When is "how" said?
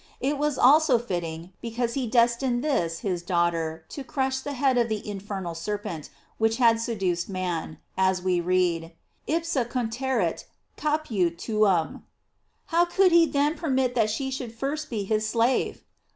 12.65-12.85